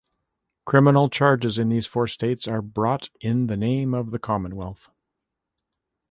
[0.65, 4.89] Criminal charges in these four states are brought in the name of the "Commonwealth".